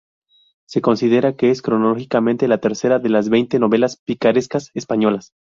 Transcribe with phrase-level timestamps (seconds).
[0.67, 5.33] Se considera que es cronológicamente la tercera de las veinte novelas picarescas españolas.